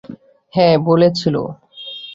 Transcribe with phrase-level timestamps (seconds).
[0.53, 1.35] হ্যাঁ, বলেছিল।